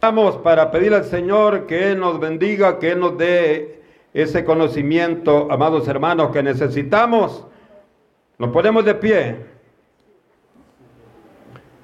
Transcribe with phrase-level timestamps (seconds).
[0.00, 3.82] Vamos para pedir al Señor que nos bendiga, que nos dé
[4.14, 7.44] ese conocimiento, amados hermanos, que necesitamos.
[8.38, 9.36] Nos ponemos de pie.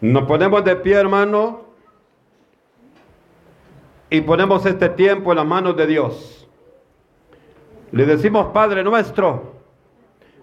[0.01, 1.63] Nos ponemos de pie, hermano,
[4.11, 6.49] y ponemos este tiempo en las manos de Dios.
[7.91, 9.55] Le decimos, Padre nuestro,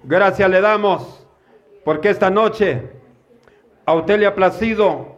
[0.04, 1.26] gracias le damos,
[1.86, 2.90] porque esta noche
[3.86, 5.11] a usted le ha placido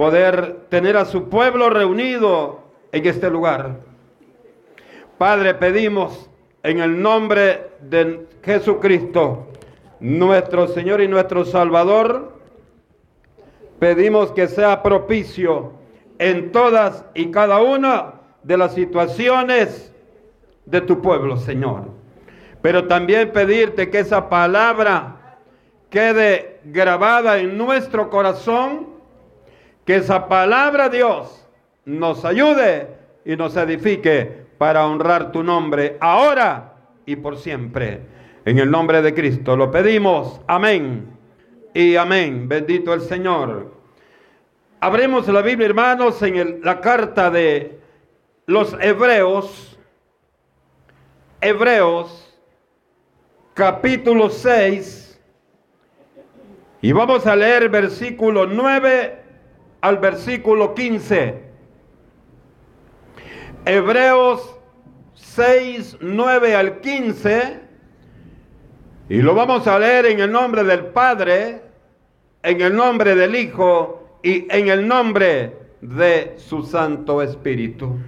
[0.00, 2.60] poder tener a su pueblo reunido
[2.90, 3.80] en este lugar.
[5.18, 6.30] Padre, pedimos
[6.62, 9.48] en el nombre de Jesucristo,
[10.00, 12.32] nuestro Señor y nuestro Salvador,
[13.78, 15.72] pedimos que sea propicio
[16.18, 19.92] en todas y cada una de las situaciones
[20.64, 21.90] de tu pueblo, Señor.
[22.62, 25.36] Pero también pedirte que esa palabra
[25.90, 28.89] quede grabada en nuestro corazón
[29.84, 31.46] que esa palabra, Dios,
[31.84, 32.88] nos ayude
[33.24, 36.74] y nos edifique para honrar tu nombre ahora
[37.06, 38.00] y por siempre.
[38.44, 40.40] En el nombre de Cristo lo pedimos.
[40.46, 41.06] Amén
[41.74, 42.48] y amén.
[42.48, 43.74] Bendito el Señor.
[44.80, 47.78] Abremos la Biblia, hermanos, en la carta de
[48.46, 49.78] los Hebreos.
[51.40, 52.38] Hebreos,
[53.54, 55.20] capítulo 6.
[56.82, 59.19] Y vamos a leer versículo 9
[59.80, 61.42] al versículo 15.
[63.64, 64.56] Hebreos
[65.14, 67.60] 6, 9 al 15.
[69.08, 71.62] Y lo vamos a leer en el nombre del Padre,
[72.42, 77.98] en el nombre del Hijo y en el nombre de su Santo Espíritu.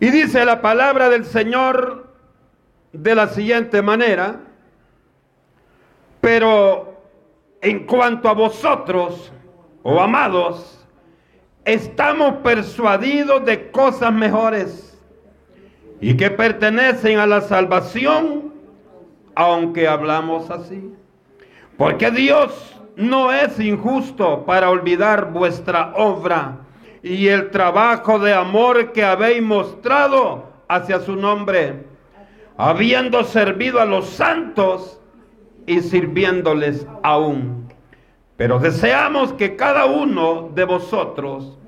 [0.00, 2.12] Y dice la palabra del Señor
[2.92, 4.40] de la siguiente manera,
[6.20, 6.91] pero
[7.62, 9.32] en cuanto a vosotros,
[9.84, 10.84] oh amados,
[11.64, 15.00] estamos persuadidos de cosas mejores
[16.00, 18.52] y que pertenecen a la salvación,
[19.36, 20.92] aunque hablamos así.
[21.78, 26.58] Porque Dios no es injusto para olvidar vuestra obra
[27.00, 31.86] y el trabajo de amor que habéis mostrado hacia su nombre,
[32.56, 35.00] habiendo servido a los santos
[35.66, 37.68] y sirviéndoles aún.
[38.36, 41.58] Pero deseamos que cada uno de vosotros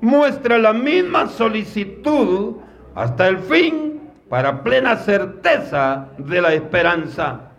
[0.00, 2.56] muestre la misma solicitud
[2.94, 7.52] hasta el fin para plena certeza de la esperanza,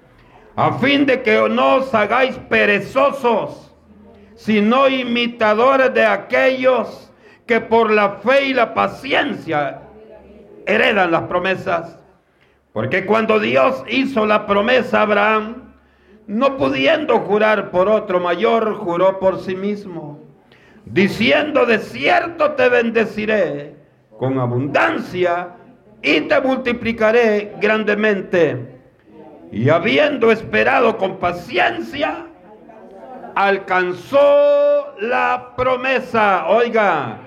[0.56, 3.72] a fin de que no os hagáis perezosos,
[4.36, 7.12] sino imitadores de aquellos
[7.46, 9.82] que por la fe y la paciencia
[10.66, 12.00] heredan las promesas.
[12.72, 15.63] Porque cuando Dios hizo la promesa a Abraham,
[16.28, 20.20] no pudiendo jurar por otro mayor, juró por sí mismo,
[20.86, 23.76] diciendo, de cierto te bendeciré
[24.18, 25.56] con abundancia
[26.02, 28.80] y te multiplicaré grandemente.
[29.52, 32.26] Y habiendo esperado con paciencia,
[33.36, 36.48] alcanzó la promesa.
[36.48, 37.20] Oiga,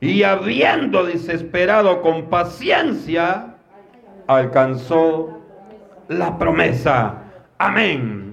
[0.00, 3.56] y habiendo desesperado con paciencia,
[4.26, 5.40] alcanzó
[6.08, 7.22] la promesa.
[7.58, 8.25] Amén.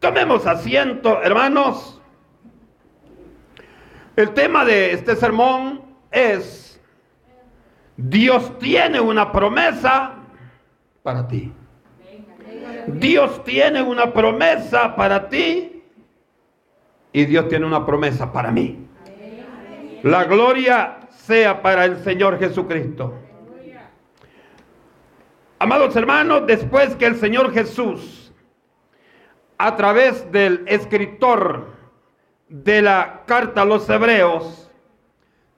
[0.00, 2.00] Tomemos asiento, hermanos.
[4.16, 6.80] El tema de este sermón es,
[7.98, 10.14] Dios tiene una promesa
[11.02, 11.52] para ti.
[12.86, 15.82] Dios tiene una promesa para ti
[17.12, 18.86] y Dios tiene una promesa para mí.
[20.02, 23.14] La gloria sea para el Señor Jesucristo.
[25.58, 28.19] Amados hermanos, después que el Señor Jesús
[29.62, 31.66] a través del escritor
[32.48, 34.70] de la carta a los hebreos,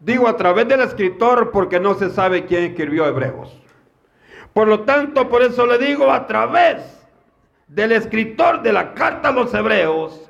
[0.01, 3.57] digo a través del escritor porque no se sabe quién escribió hebreos.
[4.53, 7.07] Por lo tanto, por eso le digo a través
[7.69, 10.29] del escritor de la carta a los hebreos,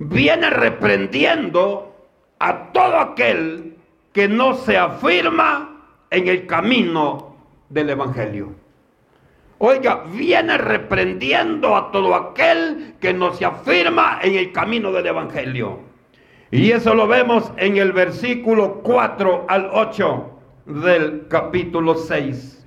[0.00, 1.94] viene reprendiendo
[2.40, 3.76] a todo aquel
[4.12, 7.36] que no se afirma en el camino
[7.68, 8.61] del Evangelio.
[9.64, 15.78] Oiga, viene reprendiendo a todo aquel que no se afirma en el camino del Evangelio.
[16.50, 20.30] Y eso lo vemos en el versículo 4 al 8
[20.66, 22.66] del capítulo 6.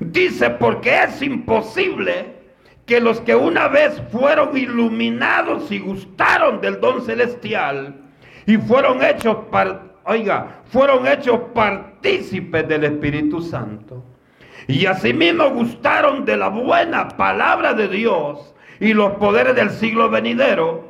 [0.00, 2.34] Dice, porque es imposible
[2.84, 7.94] que los que una vez fueron iluminados y gustaron del don celestial
[8.44, 9.36] y fueron hechos,
[10.02, 14.02] oiga, fueron hechos partícipes del Espíritu Santo
[14.68, 20.86] y asimismo gustaron de la buena palabra de Dios y los poderes del siglo venidero.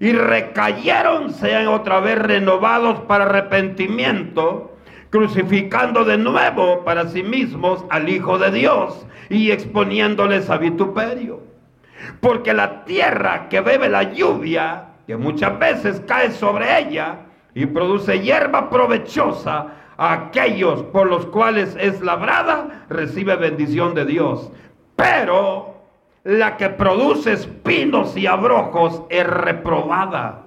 [0.00, 4.76] y recayeron sean otra vez renovados para arrepentimiento,
[5.08, 11.40] crucificando de nuevo para sí mismos al Hijo de Dios y exponiéndoles a vituperio.
[12.20, 17.20] Porque la tierra que bebe la lluvia, que muchas veces cae sobre ella
[17.54, 24.50] y produce hierba provechosa, aquellos por los cuales es labrada, recibe bendición de Dios.
[24.96, 25.74] Pero
[26.24, 30.42] la que produce espinos y abrojos es reprobada.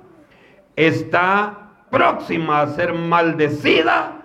[0.76, 4.22] Está próxima a ser maldecida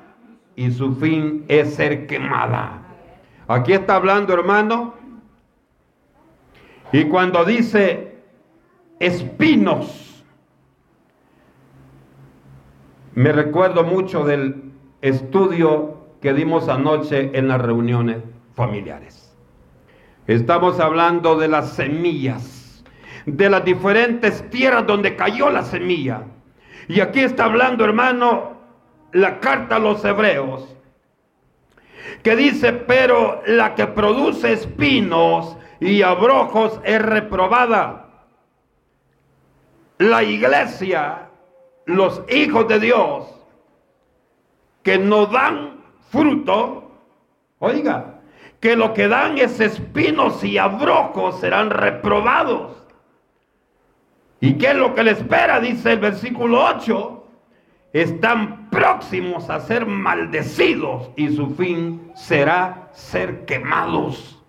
[0.56, 2.82] y su fin es ser quemada.
[3.48, 4.94] Aquí está hablando, hermano.
[6.92, 8.19] Y cuando dice
[8.98, 10.24] espinos,
[13.14, 14.71] me recuerdo mucho del
[15.02, 18.22] estudio que dimos anoche en las reuniones
[18.54, 19.37] familiares.
[20.28, 22.84] Estamos hablando de las semillas,
[23.26, 26.22] de las diferentes tierras donde cayó la semilla.
[26.87, 28.52] Y aquí está hablando, hermano,
[29.12, 30.76] la carta a los hebreos,
[32.22, 38.28] que dice, pero la que produce espinos y abrojos es reprobada.
[39.98, 41.28] La iglesia,
[41.87, 43.42] los hijos de Dios,
[44.82, 46.90] que no dan fruto,
[47.58, 48.20] oiga,
[48.61, 52.76] que lo que dan es espinos y abrojos serán reprobados.
[54.40, 55.61] ¿Y qué es lo que le espera?
[55.61, 57.19] Dice el versículo 8.
[57.93, 64.40] Están próximos a ser maldecidos y su fin será ser quemados.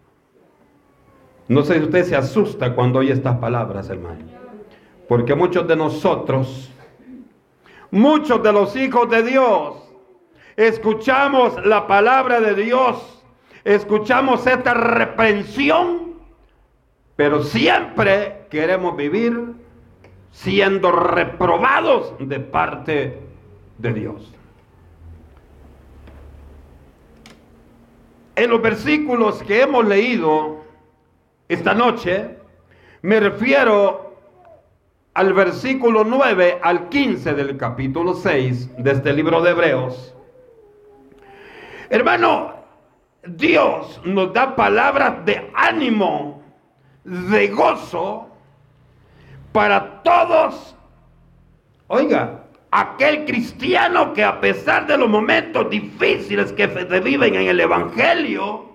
[1.48, 4.24] No sé si usted se asusta cuando oye estas palabras, hermano.
[5.08, 6.72] Porque muchos de nosotros,
[7.92, 9.83] muchos de los hijos de Dios,
[10.56, 13.14] escuchamos la palabra de Dios
[13.64, 16.14] escuchamos esta reprensión,
[17.16, 19.54] pero siempre queremos vivir
[20.32, 23.20] siendo reprobados de parte
[23.78, 24.34] de Dios.
[28.36, 30.64] En los versículos que hemos leído
[31.48, 32.38] esta noche,
[33.04, 34.16] me refiero
[35.14, 40.16] al versículo 9 al 15 del capítulo 6 de este libro de Hebreos.
[41.94, 42.56] Hermano,
[43.24, 46.42] Dios nos da palabras de ánimo,
[47.04, 48.30] de gozo
[49.52, 50.76] para todos.
[51.86, 57.60] Oiga, aquel cristiano que a pesar de los momentos difíciles que se viven en el
[57.60, 58.72] Evangelio,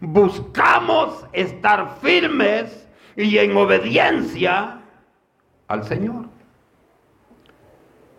[0.00, 2.86] buscamos estar firmes
[3.16, 4.82] y en obediencia
[5.68, 6.26] al Señor.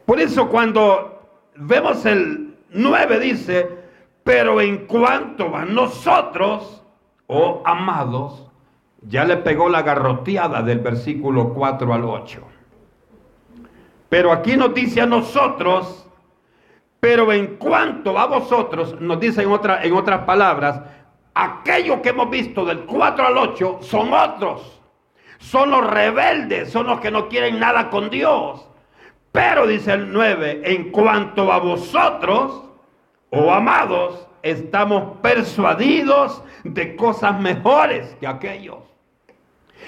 [0.07, 1.21] Por eso cuando
[1.55, 3.76] vemos el 9 dice,
[4.27, 6.83] pero en cuanto a nosotros,
[7.27, 8.45] oh amados,
[9.03, 12.41] ya le pegó la garroteada del versículo 4 al 8.
[14.09, 16.09] Pero aquí nos dice a nosotros,
[16.99, 19.49] pero en cuanto a vosotros, nos dice en,
[19.83, 20.81] en otras palabras,
[21.33, 24.81] aquello que hemos visto del 4 al 8 son otros.
[25.37, 28.67] Son los rebeldes, son los que no quieren nada con Dios.
[29.31, 32.66] Pero dice el 9, en cuanto a vosotros,
[33.29, 38.79] oh amados, estamos persuadidos de cosas mejores que aquellos.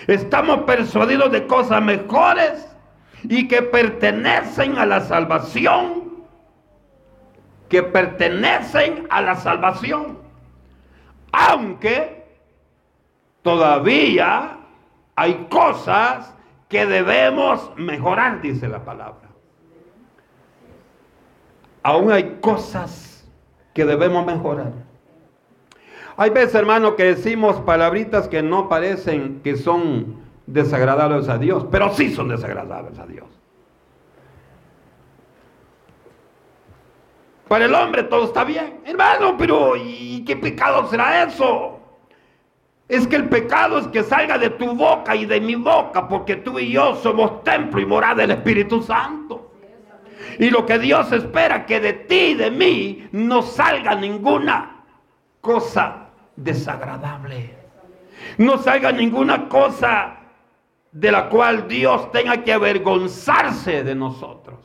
[0.08, 2.68] Estamos persuadidos de cosas mejores
[3.24, 6.10] y que pertenecen a la salvación.
[7.68, 10.20] Que pertenecen a la salvación.
[11.32, 12.26] Aunque
[13.42, 14.58] todavía
[15.16, 16.34] hay cosas
[16.68, 19.30] que debemos mejorar, dice la palabra
[21.84, 23.09] aún hay cosas
[23.74, 24.74] que debemos mejorar.
[26.18, 31.94] Hay veces, hermano, que decimos palabritas que no parecen que son desagradables a Dios, pero
[31.94, 33.26] sí son desagradables a Dios.
[37.48, 38.82] Para el hombre todo está bien.
[38.86, 41.80] Hermano, pero ¿y qué pecado será eso?
[42.88, 46.36] Es que el pecado es que salga de tu boca y de mi boca, porque
[46.36, 49.49] tú y yo somos templo y morada del Espíritu Santo.
[50.40, 54.86] Y lo que Dios espera que de ti y de mí no salga ninguna
[55.42, 57.56] cosa desagradable.
[58.38, 60.16] No salga ninguna cosa
[60.94, 64.60] de la cual Dios tenga que avergonzarse de nosotros.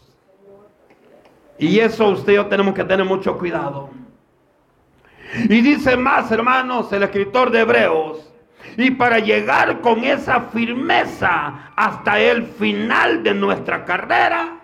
[1.59, 3.91] Y eso usted y yo tenemos que tener mucho cuidado.
[5.35, 8.33] Y dice más, hermanos, el escritor de Hebreos,
[8.77, 14.61] y para llegar con esa firmeza hasta el final de nuestra carrera,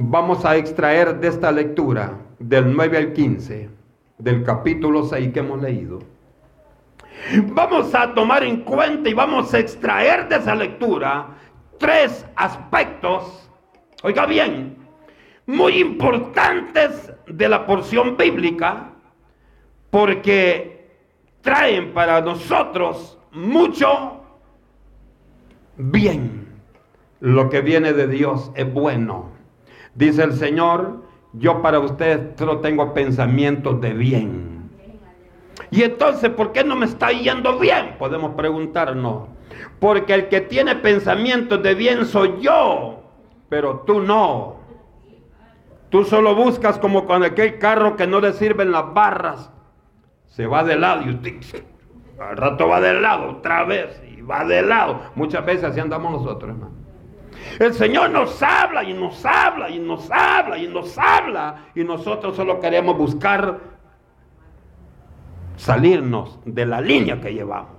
[0.00, 3.68] vamos a extraer de esta lectura, del 9 al 15,
[4.18, 5.98] del capítulo 6 que hemos leído,
[7.52, 11.26] Vamos a tomar en cuenta y vamos a extraer de esa lectura
[11.76, 13.50] tres aspectos,
[14.04, 14.76] oiga bien,
[15.44, 18.92] muy importantes de la porción bíblica,
[19.90, 20.92] porque
[21.40, 24.22] traen para nosotros mucho
[25.76, 26.46] bien.
[27.18, 29.37] Lo que viene de Dios es bueno.
[29.98, 31.02] Dice el Señor,
[31.32, 34.70] yo para ustedes solo tengo pensamientos de bien.
[35.72, 37.96] Y entonces, ¿por qué no me está yendo bien?
[37.98, 39.26] Podemos preguntarnos.
[39.80, 43.02] Porque el que tiene pensamientos de bien soy yo,
[43.48, 44.58] pero tú no.
[45.90, 49.50] Tú solo buscas como con aquel carro que no le sirven las barras.
[50.26, 51.64] Se va de lado y usted
[52.20, 55.00] al rato va de lado otra vez y va de lado.
[55.16, 56.77] Muchas veces así andamos nosotros, hermano.
[57.58, 62.36] El Señor nos habla y nos habla y nos habla y nos habla y nosotros
[62.36, 63.58] solo queremos buscar
[65.56, 67.72] salirnos de la línea que llevamos.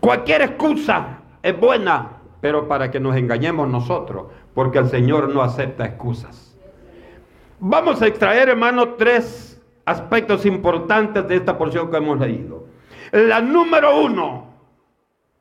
[0.00, 5.84] Cualquier excusa es buena, pero para que nos engañemos nosotros, porque el Señor no acepta
[5.84, 6.56] excusas.
[7.58, 12.66] Vamos a extraer, hermano, tres aspectos importantes de esta porción que hemos leído.
[13.10, 14.46] La número uno,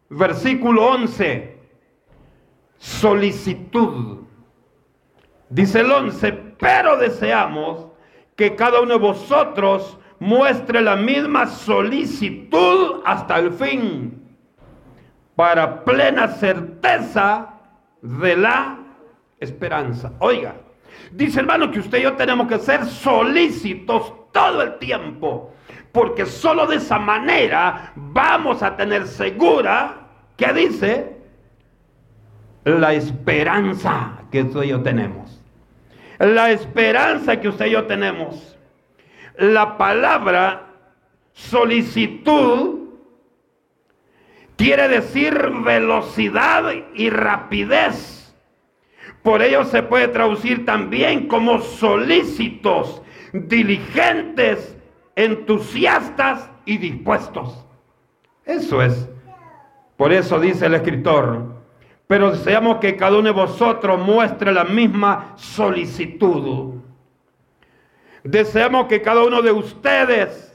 [0.09, 1.56] versículo 11,
[2.77, 4.19] solicitud.
[5.49, 7.87] Dice el 11, pero deseamos
[8.35, 14.23] que cada uno de vosotros muestre la misma solicitud hasta el fin
[15.35, 17.53] para plena certeza
[18.01, 18.79] de la
[19.39, 20.11] esperanza.
[20.19, 20.55] Oiga,
[21.11, 25.53] dice hermano que usted y yo tenemos que ser solícitos todo el tiempo,
[25.91, 31.16] porque solo de esa manera vamos a tener segura, ¿qué dice?
[32.67, 35.41] La esperanza que usted y yo tenemos.
[36.19, 38.57] La esperanza que usted y yo tenemos.
[39.37, 40.67] La palabra
[41.31, 42.89] solicitud
[44.57, 45.33] quiere decir
[45.63, 48.35] velocidad y rapidez.
[49.23, 54.75] Por ello se puede traducir también como solícitos, diligentes,
[55.15, 57.65] entusiastas y dispuestos.
[58.43, 59.07] Eso es.
[59.95, 61.46] Por eso dice el escritor,
[62.07, 66.75] pero deseamos que cada uno de vosotros muestre la misma solicitud.
[68.23, 70.47] Deseamos que cada uno de ustedes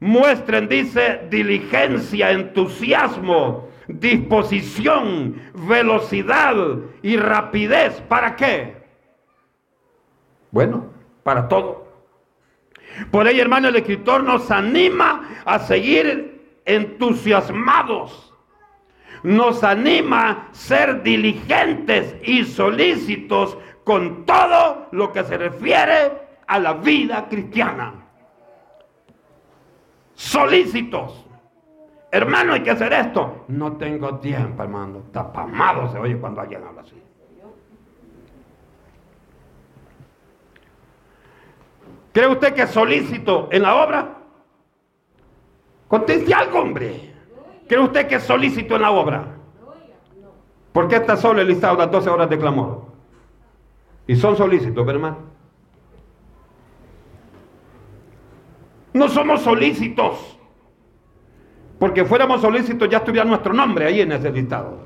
[0.00, 6.54] Muestren, dice, diligencia, entusiasmo, disposición, velocidad
[7.02, 8.02] y rapidez.
[8.02, 8.76] ¿Para qué?
[10.50, 10.86] Bueno,
[11.22, 11.86] para todo.
[13.10, 18.25] Por ello, hermano, el escritor nos anima a seguir entusiasmados.
[19.22, 26.12] Nos anima a ser diligentes y solícitos con todo lo que se refiere
[26.46, 28.06] a la vida cristiana
[30.16, 31.24] solícitos.
[32.10, 33.44] Hermano, hay que hacer esto.
[33.48, 35.02] No tengo tiempo, hermano.
[35.12, 37.00] Tapamado se oye cuando alguien habla así.
[42.12, 44.16] ¿Cree usted que es solícito en la obra?
[45.86, 47.14] Conteste algo, hombre.
[47.68, 49.36] ¿Cree usted que es solícito en la obra?
[50.72, 52.82] ¿Por qué está solo el listado las 12 horas de clamor?
[54.06, 55.16] Y son solícitos, hermano.
[58.92, 60.38] No somos solícitos.
[61.78, 64.78] Porque fuéramos solícitos ya estuviera nuestro nombre ahí en ese listado.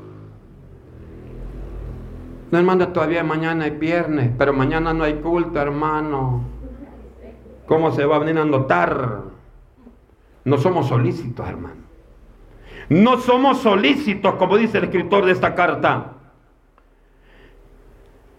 [2.50, 6.42] No, hermano, todavía mañana es viernes, pero mañana no hay culto, hermano.
[7.66, 9.20] ¿Cómo se va a venir a notar?
[10.44, 11.79] No somos solícitos, hermano.
[12.90, 16.12] No somos solícitos, como dice el escritor de esta carta.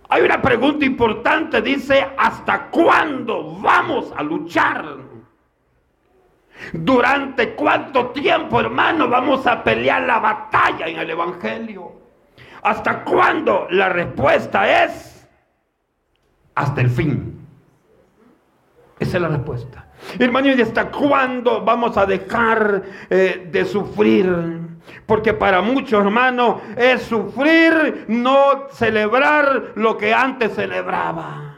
[0.09, 4.97] Hay una pregunta importante, dice, ¿hasta cuándo vamos a luchar?
[6.73, 11.93] ¿Durante cuánto tiempo, hermano, vamos a pelear la batalla en el Evangelio?
[12.61, 13.67] ¿Hasta cuándo?
[13.69, 15.29] La respuesta es
[16.55, 17.47] hasta el fin.
[18.99, 19.90] Esa es la respuesta.
[20.19, 24.27] Hermano, ¿y hasta cuándo vamos a dejar eh, de sufrir?
[25.05, 31.55] Porque para muchos, hermanos, es sufrir, no celebrar lo que antes celebraba.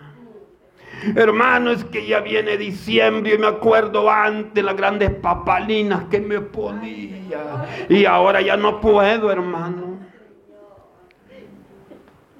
[1.15, 6.39] Hermano, es que ya viene diciembre y me acuerdo antes las grandes papalinas que me
[6.39, 7.65] ponía.
[7.89, 9.99] Y ahora ya no puedo, hermano.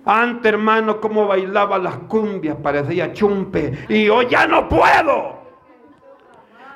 [0.06, 3.86] Antes, hermano, como bailaba las cumbias, parecía chumpe.
[3.90, 5.43] Y hoy ya no puedo.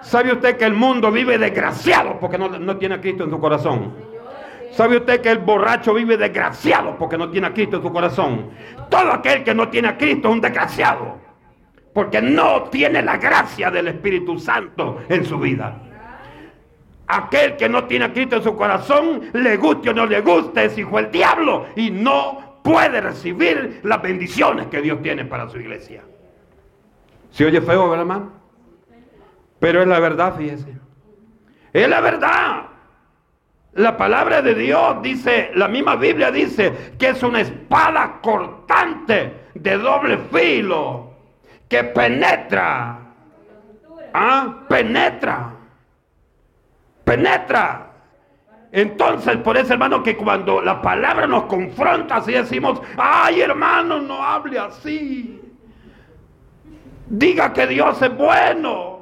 [0.07, 3.39] ¿Sabe usted que el mundo vive desgraciado porque no, no tiene a Cristo en su
[3.41, 3.93] corazón?
[4.71, 8.51] ¿Sabe usted que el borracho vive desgraciado porque no tiene a Cristo en su corazón?
[8.89, 11.17] Todo aquel que no tiene a Cristo es un desgraciado
[11.93, 15.77] porque no tiene la gracia del Espíritu Santo en su vida.
[17.07, 20.63] Aquel que no tiene a Cristo en su corazón, le guste o no le guste,
[20.63, 25.59] es hijo del diablo y no puede recibir las bendiciones que Dios tiene para su
[25.59, 26.01] iglesia.
[27.29, 28.36] ¿Se oye feo, hermano?
[29.59, 30.75] Pero es la verdad, fíjese.
[31.73, 32.63] Es la verdad.
[33.73, 39.77] La palabra de Dios dice, la misma Biblia dice que es una espada cortante de
[39.77, 41.11] doble filo
[41.67, 42.99] que penetra.
[44.13, 44.63] ¿Ah?
[44.67, 45.57] Penetra
[47.07, 47.87] penetra.
[48.69, 54.21] Entonces, por eso, hermano, que cuando la palabra nos confronta, así decimos, ay, hermano, no
[54.21, 55.41] hable así.
[57.07, 58.96] Diga que Dios es bueno.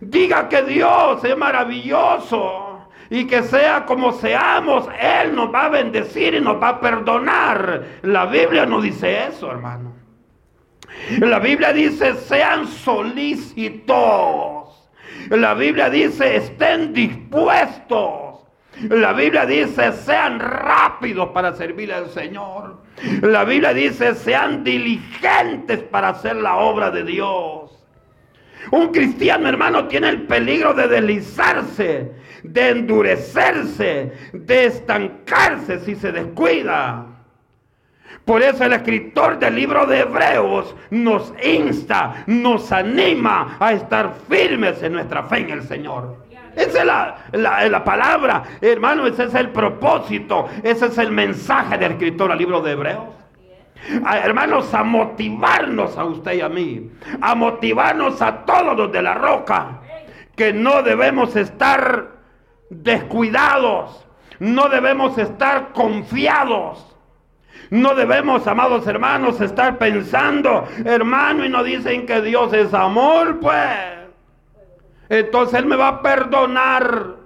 [0.00, 2.64] Diga que Dios es maravilloso.
[3.10, 7.84] Y que sea como seamos, Él nos va a bendecir y nos va a perdonar.
[8.02, 9.94] La Biblia no dice eso, hermano.
[11.18, 14.58] La Biblia dice, sean solícitos
[15.30, 18.46] la Biblia dice, estén dispuestos.
[18.80, 22.82] La Biblia dice, sean rápidos para servir al Señor.
[23.22, 27.77] La Biblia dice, sean diligentes para hacer la obra de Dios.
[28.70, 32.12] Un cristiano, hermano, tiene el peligro de deslizarse,
[32.42, 37.06] de endurecerse, de estancarse si se descuida.
[38.24, 44.82] Por eso el escritor del libro de Hebreos nos insta, nos anima a estar firmes
[44.82, 46.28] en nuestra fe en el Señor.
[46.54, 52.30] Esa es la, palabra, hermano, ese es el propósito, ese es el mensaje del escritor
[52.30, 53.17] del libro de Hebreos.
[53.86, 59.14] Hermanos, a motivarnos a usted y a mí, a motivarnos a todos los de la
[59.14, 59.80] roca,
[60.36, 62.18] que no debemos estar
[62.70, 64.06] descuidados,
[64.38, 66.88] no debemos estar confiados
[67.70, 73.76] no debemos, amados hermanos, estar pensando, hermano, y nos dicen que Dios es amor, pues.
[75.10, 77.16] Entonces Él me va a perdonar.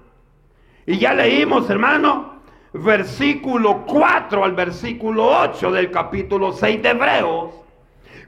[0.85, 2.32] Y ya leímos, hermano,
[2.73, 7.51] versículo 4 al versículo 8 del capítulo 6 de Hebreos,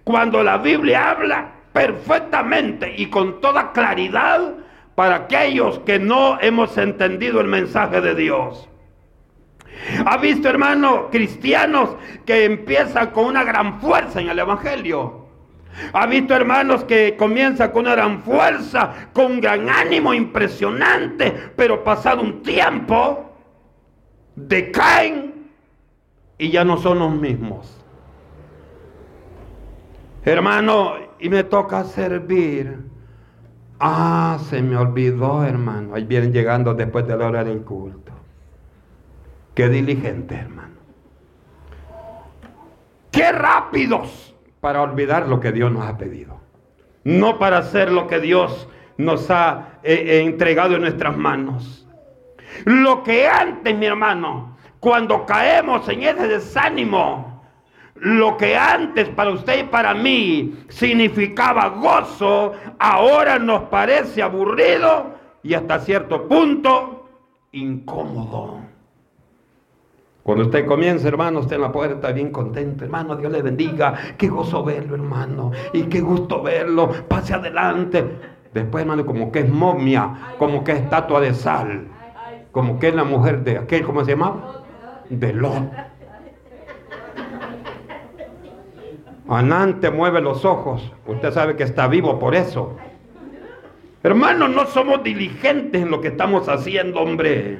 [0.03, 4.55] cuando la Biblia habla perfectamente y con toda claridad
[4.95, 8.69] para aquellos que no hemos entendido el mensaje de Dios.
[10.05, 15.25] ¿Ha visto, hermano, cristianos que empiezan con una gran fuerza en el Evangelio?
[15.93, 21.83] ¿Ha visto, hermanos, que comienza con una gran fuerza, con un gran ánimo impresionante, pero
[21.83, 23.34] pasado un tiempo,
[24.37, 25.51] decaen
[26.39, 27.81] y ya no son los mismos?
[30.25, 32.79] Hermano, y me toca servir.
[33.79, 35.95] Ah, se me olvidó, hermano.
[35.95, 38.13] Ahí vienen llegando después de la hora del culto.
[39.55, 40.75] Qué diligente, hermano.
[43.11, 46.41] Qué rápidos para olvidar lo que Dios nos ha pedido.
[47.05, 51.84] No para hacer lo que Dios nos ha eh, eh, entregado en nuestras manos.
[52.65, 57.43] Lo que antes, mi hermano, cuando caemos en ese desánimo,
[57.95, 65.55] lo que antes para usted y para mí significaba gozo, ahora nos parece aburrido y
[65.55, 67.09] hasta cierto punto
[67.53, 68.61] incómodo.
[70.25, 72.85] Cuando usted comienza, hermano, usted en la puerta bien contento.
[72.85, 73.95] Hermano, Dios le bendiga.
[74.17, 75.53] Qué gozo verlo, hermano.
[75.75, 76.91] Y qué gusto verlo.
[77.07, 78.05] Pase adelante.
[78.55, 81.89] Después, hermano, como que es momia, como que es estatua de sal.
[82.55, 84.63] Como que es la mujer de aquel, ¿cómo se llama?
[85.11, 85.73] De Lot.
[89.29, 90.93] Anante mueve los ojos.
[91.05, 92.77] Usted sabe que está vivo por eso.
[94.05, 97.59] Hermano, no somos diligentes en lo que estamos haciendo, hombre.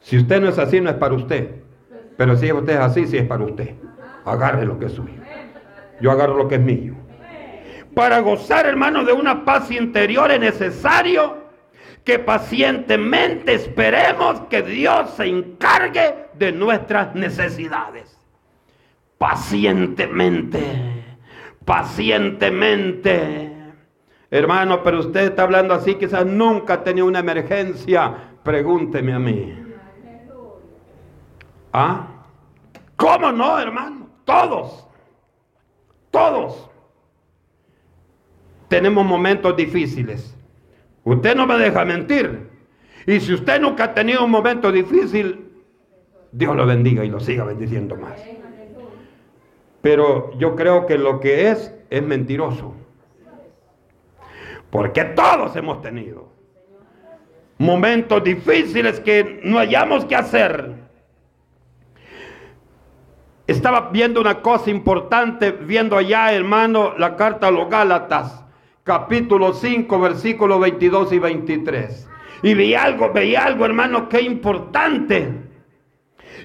[0.00, 1.62] Si usted no es así, no es para usted.
[2.16, 3.76] Pero si usted es así, sí es para usted.
[4.24, 5.22] Agarre lo que es suyo.
[6.00, 6.96] Yo agarro lo que es mío.
[7.94, 11.42] Para gozar, hermano, de una paz interior es necesario
[12.04, 18.18] que pacientemente esperemos que Dios se encargue de nuestras necesidades.
[19.18, 21.04] Pacientemente,
[21.64, 23.52] pacientemente.
[24.30, 28.14] Hermano, pero usted está hablando así, quizás nunca ha tenido una emergencia.
[28.42, 29.58] Pregúnteme a mí.
[31.72, 32.06] ¿Ah?
[32.96, 34.08] ¿Cómo no, hermano?
[34.24, 34.88] Todos.
[36.10, 36.71] Todos.
[38.72, 40.34] Tenemos momentos difíciles.
[41.04, 42.48] Usted no me deja mentir.
[43.06, 45.52] Y si usted nunca ha tenido un momento difícil,
[46.32, 48.18] Dios lo bendiga y lo siga bendiciendo más.
[49.82, 52.74] Pero yo creo que lo que es es mentiroso.
[54.70, 56.32] Porque todos hemos tenido
[57.58, 60.76] momentos difíciles que no hayamos que hacer
[63.46, 68.42] estaba viendo una cosa importante, viendo allá, hermano, la carta a los Gálatas,
[68.84, 72.08] capítulo 5, versículos 22 y 23.
[72.42, 75.42] Y vi algo, veía algo, hermano, que importante.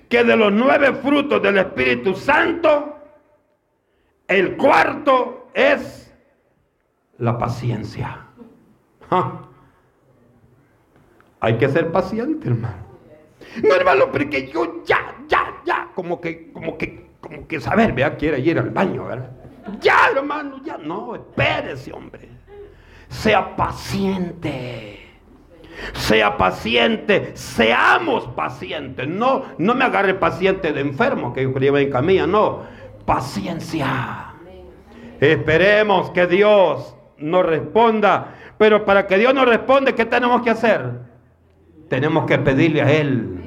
[0.09, 2.95] Que de los nueve frutos del Espíritu Santo,
[4.27, 6.13] el cuarto es
[7.17, 8.25] la paciencia.
[11.39, 12.87] Hay que ser paciente, hermano.
[13.63, 18.17] No, hermano, porque yo ya, ya, ya, como que, como que, como que saber, vea,
[18.17, 19.36] quiere ir al baño, ¿verdad?
[19.79, 22.29] Ya, hermano, ya no, espérese, hombre.
[23.09, 25.07] Sea paciente.
[25.93, 29.07] Sea paciente, seamos pacientes.
[29.07, 32.63] No, no me agarre paciente de enfermo que lleva en camilla, no.
[33.05, 34.33] Paciencia.
[35.19, 38.33] Esperemos que Dios nos responda.
[38.57, 40.91] Pero para que Dios nos responda, ¿qué tenemos que hacer?
[41.89, 43.37] Tenemos que pedirle a Él.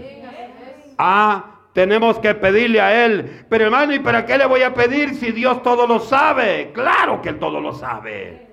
[0.96, 3.44] Ah, tenemos que pedirle a Él.
[3.48, 6.70] Pero hermano, ¿y para qué le voy a pedir si Dios todo lo sabe?
[6.72, 8.48] Claro que Él todo lo sabe.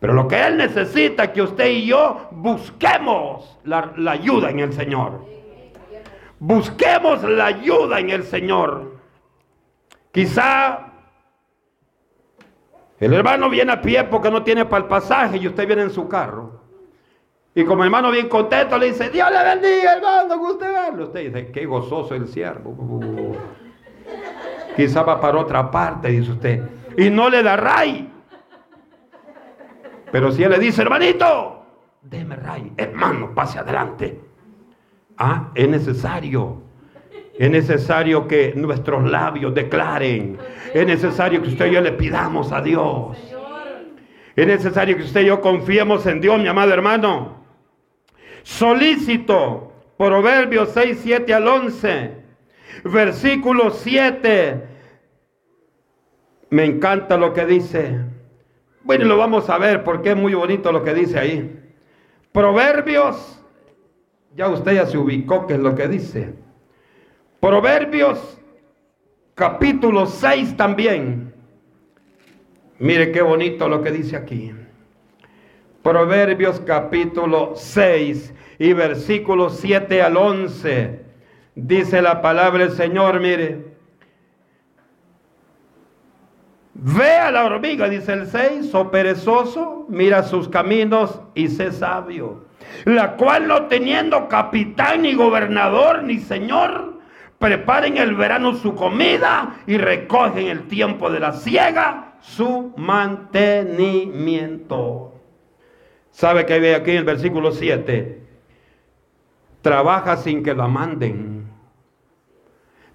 [0.00, 4.60] Pero lo que Él necesita es que usted y yo busquemos la, la, ayuda en
[4.60, 5.24] el Señor.
[6.38, 8.96] Busquemos la ayuda en el Señor.
[10.12, 10.92] Quizá
[12.98, 15.90] el hermano viene a pie porque no tiene para el pasaje y usted viene en
[15.90, 16.65] su carro.
[17.56, 21.04] Y como hermano bien contento le dice, Dios le bendiga hermano, guste verlo.
[21.04, 22.76] Usted dice, qué gozoso el siervo.
[24.76, 26.62] Quizá va para otra parte, dice usted.
[26.98, 28.12] Y no le da ray.
[30.12, 31.64] Pero si él le dice, hermanito,
[32.02, 34.20] deme ray, hermano, pase adelante.
[35.16, 36.60] Ah, es necesario.
[37.38, 40.36] Es necesario que nuestros labios declaren.
[40.74, 43.16] Es necesario que usted y yo le pidamos a Dios.
[44.36, 47.45] Es necesario que usted y yo confiemos en Dios, mi amado hermano.
[48.46, 52.12] Solícito, Proverbios 6, 7 al 11,
[52.84, 54.62] versículo 7.
[56.50, 57.98] Me encanta lo que dice.
[58.84, 61.60] Bueno, lo vamos a ver porque es muy bonito lo que dice ahí.
[62.30, 63.42] Proverbios,
[64.36, 66.32] ya usted ya se ubicó que es lo que dice.
[67.40, 68.40] Proverbios
[69.34, 71.34] capítulo 6 también.
[72.78, 74.52] Mire qué bonito lo que dice aquí.
[75.86, 81.04] Proverbios capítulo 6 y versículos 7 al 11.
[81.54, 83.76] Dice la palabra del Señor, mire.
[86.74, 92.46] Ve a la hormiga, dice el 6, o perezoso, mira sus caminos y sé sabio.
[92.84, 96.98] La cual no teniendo capitán ni gobernador ni señor,
[97.38, 105.12] preparen el verano su comida y recogen el tiempo de la siega su mantenimiento.
[106.16, 108.22] ¿Sabe que ve aquí en el versículo 7?
[109.60, 111.46] Trabaja sin que la manden.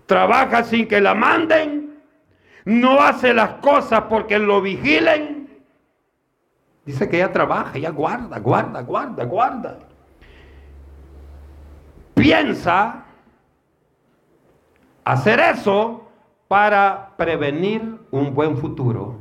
[0.08, 2.02] Trabaja sin que la manden
[2.66, 5.48] no hace las cosas porque lo vigilen.
[6.84, 9.80] Dice que ella trabaja, ella guarda, guarda, guarda, guarda.
[12.16, 13.06] Piensa
[15.06, 16.10] hacer eso
[16.48, 19.21] para prevenir un buen futuro.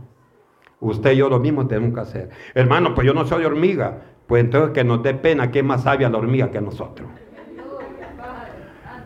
[0.81, 2.31] Usted y yo lo mismo tenemos que hacer.
[2.55, 3.99] Hermano, pues yo no soy hormiga.
[4.27, 7.09] Pues entonces que nos dé pena que es más sabia la hormiga que nosotros.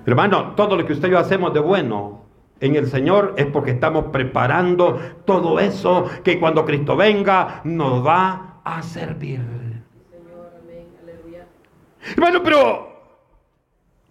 [0.07, 2.25] Hermano, todo lo que usted y yo hacemos de bueno
[2.61, 8.61] en el Señor es porque estamos preparando todo eso que cuando Cristo venga nos va
[8.63, 9.41] a servir.
[12.13, 12.89] Hermano, pero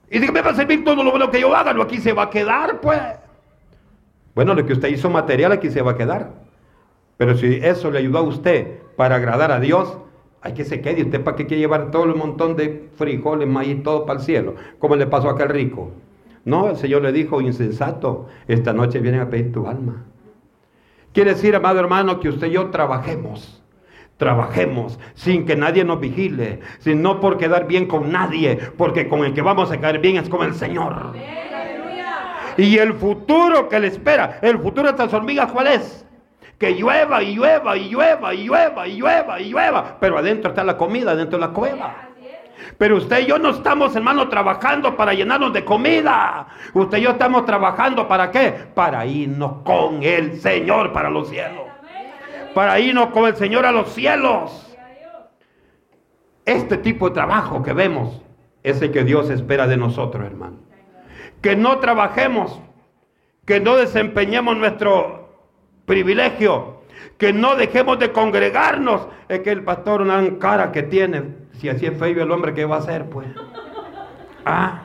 [0.09, 1.79] ¿y qué me va a servir todo lo bueno que yo haga?
[1.81, 2.99] Aquí se va a quedar, pues.
[4.33, 6.42] Bueno, lo que usted hizo material aquí se va a quedar.
[7.17, 9.97] Pero si eso le ayudó a usted para agradar a Dios,
[10.41, 10.99] hay que se quede.
[10.99, 14.25] ¿Y usted para qué quiere llevar todo el montón de frijoles, maíz, todo para el
[14.25, 14.55] cielo?
[14.79, 15.91] Como le pasó a aquel rico.
[16.45, 20.03] No, el Señor le dijo, insensato, esta noche vienen a pedir tu alma.
[21.13, 23.63] Quiere decir, amado hermano, que usted y yo trabajemos.
[24.17, 29.23] Trabajemos sin que nadie nos vigile, sin no por quedar bien con nadie, porque con
[29.23, 31.13] el que vamos a caer bien es con el Señor.
[32.57, 36.05] Y el futuro que le espera, el futuro de estas hormigas, ¿cuál es?
[36.57, 40.63] Que llueva y llueva y llueva y llueva y llueva y llueva, pero adentro está
[40.63, 42.09] la comida, adentro de la cueva.
[42.77, 46.47] Pero usted y yo no estamos, hermano, trabajando para llenarnos de comida.
[46.73, 48.53] Usted y yo estamos trabajando para qué?
[48.73, 51.65] Para irnos con el Señor para los cielos.
[52.53, 54.75] Para irnos con el Señor a los cielos.
[56.45, 58.21] Este tipo de trabajo que vemos
[58.63, 60.57] es el que Dios espera de nosotros, hermano.
[61.41, 62.59] Que no trabajemos,
[63.45, 65.22] que no desempeñemos nuestro
[65.85, 66.81] privilegio,
[67.17, 69.07] que no dejemos de congregarnos.
[69.29, 72.65] Es que el pastor una cara que tiene si así es feo el hombre, ¿qué
[72.65, 73.27] va a hacer, pues?
[74.43, 74.81] Ah,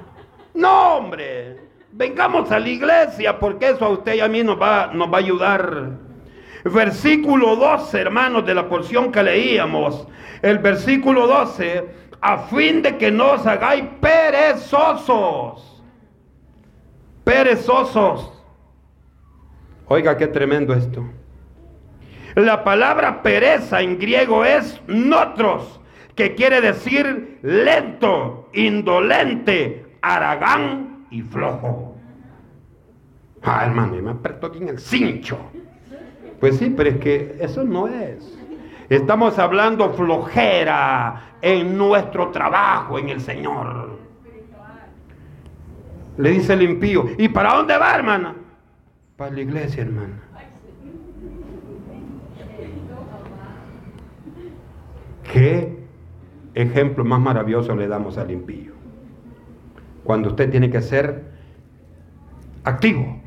[0.54, 1.56] no, hombre.
[1.90, 5.16] Vengamos a la iglesia, porque eso a usted y a mí nos va, nos va
[5.16, 5.90] a ayudar.
[6.62, 10.06] versículo 12, hermanos, de la porción que leíamos.
[10.40, 11.88] El versículo 12,
[12.20, 15.82] a fin de que no os hagáis perezosos.
[17.24, 18.37] Perezosos.
[19.88, 21.02] Oiga, qué tremendo esto.
[22.34, 25.80] La palabra pereza en griego es notros,
[26.14, 31.96] que quiere decir lento, indolente, aragán y flojo.
[33.42, 35.38] Ah, hermano, me apretó aquí en el cincho.
[36.38, 38.38] Pues sí, pero es que eso no es.
[38.90, 43.98] Estamos hablando flojera en nuestro trabajo en el Señor.
[46.18, 48.34] Le dice el impío, ¿y para dónde va, hermana?
[49.18, 50.22] Para la iglesia, hermana.
[55.32, 55.76] ¿Qué
[56.54, 58.74] ejemplo más maravilloso le damos al impío?
[60.04, 61.32] Cuando usted tiene que ser
[62.62, 63.20] activo.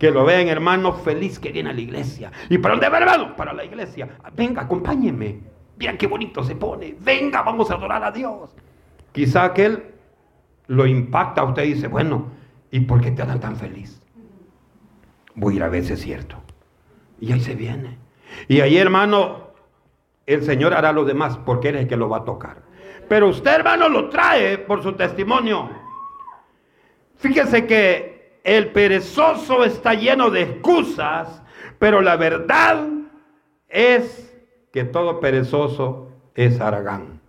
[0.00, 2.32] Que lo vean, hermano, feliz que viene a la iglesia.
[2.50, 3.36] ¿Y para dónde va, hermano?
[3.36, 4.08] Para la iglesia.
[4.34, 5.38] Venga, acompáñenme.
[5.78, 6.96] Vean qué bonito se pone.
[6.98, 8.56] Venga, vamos a adorar a Dios.
[9.12, 9.84] Quizá aquel
[10.66, 12.26] lo impacta usted dice, bueno,
[12.72, 14.02] ¿y por qué te andan tan feliz?
[15.36, 16.36] Voy a ir a ver si es cierto.
[17.20, 17.98] Y ahí se viene.
[18.48, 19.50] Y ahí, hermano,
[20.26, 22.62] el Señor hará lo demás porque Él es el que lo va a tocar.
[23.08, 25.70] Pero usted, hermano, lo trae por su testimonio.
[27.16, 31.42] Fíjese que el perezoso está lleno de excusas,
[31.78, 32.86] pero la verdad
[33.68, 34.34] es
[34.72, 37.20] que todo perezoso es aragán.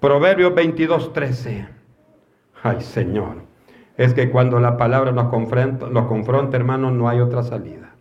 [0.00, 1.68] Proverbios 22, 13.
[2.62, 3.51] Ay, Señor.
[3.96, 7.94] Es que cuando la palabra nos confronta, nos confronta, hermano, no hay otra salida.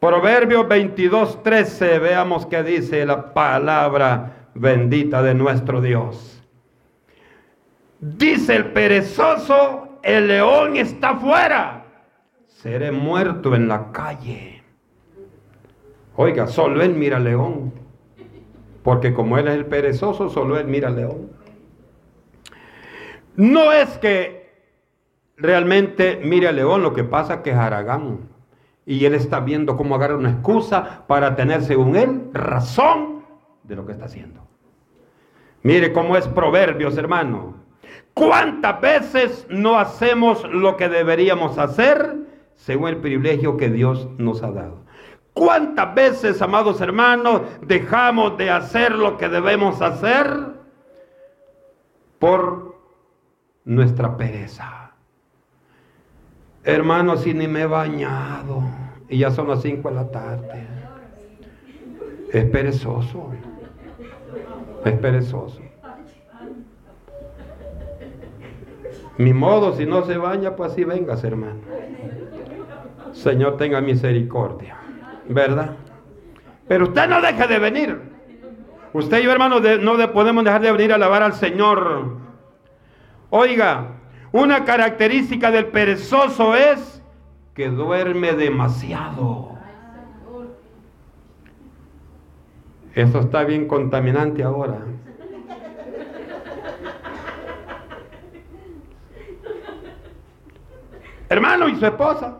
[0.00, 6.40] Proverbios 22, 13, veamos qué dice la palabra bendita de nuestro Dios.
[8.00, 11.84] Dice el perezoso, el león está fuera,
[12.46, 14.62] seré muerto en la calle.
[16.14, 17.72] Oiga, solo él mira al león,
[18.84, 21.30] porque como él es el perezoso, solo él mira al león.
[23.34, 24.37] No es que
[25.38, 28.28] realmente mire al león, lo que pasa que es Aragán
[28.84, 33.24] y él está viendo cómo agarra una excusa para tener, según él, razón
[33.62, 34.40] de lo que está haciendo.
[35.62, 37.54] Mire cómo es Proverbios, hermano.
[38.14, 42.16] ¿Cuántas veces no hacemos lo que deberíamos hacer
[42.56, 44.78] según el privilegio que Dios nos ha dado?
[45.34, 50.26] ¿Cuántas veces, amados hermanos, dejamos de hacer lo que debemos hacer
[52.18, 52.74] por
[53.64, 54.87] nuestra pereza?
[56.68, 58.62] Hermano, si ni me he bañado
[59.08, 60.66] y ya son las 5 de la tarde.
[62.30, 63.30] Es perezoso.
[64.84, 65.62] Es perezoso.
[69.16, 71.60] Mi modo, si no se baña, pues así vengas, hermano.
[73.12, 74.76] Señor, tenga misericordia.
[75.26, 75.74] ¿Verdad?
[76.68, 77.98] Pero usted no deje de venir.
[78.92, 82.18] Usted y yo, hermano, no podemos dejar de venir a alabar al Señor.
[83.30, 83.97] Oiga,
[84.32, 87.02] una característica del perezoso es
[87.54, 89.56] que duerme demasiado.
[92.94, 94.78] Eso está bien contaminante ahora.
[101.28, 102.38] Hermano, ¿y su esposa?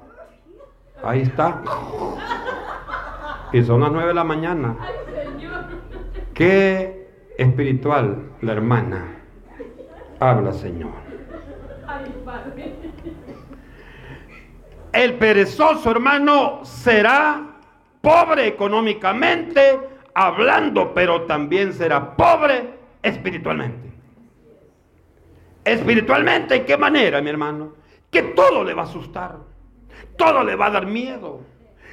[1.02, 1.62] Ahí está.
[3.52, 4.76] Y son las nueve de la mañana.
[6.34, 9.04] Qué espiritual la hermana.
[10.20, 11.07] Habla, Señor.
[14.92, 17.58] El perezoso, hermano, será
[18.00, 19.80] pobre económicamente,
[20.14, 22.70] hablando, pero también será pobre
[23.02, 23.92] espiritualmente.
[25.64, 27.74] Espiritualmente, ¿en qué manera, mi hermano?
[28.10, 29.36] Que todo le va a asustar,
[30.16, 31.40] todo le va a dar miedo,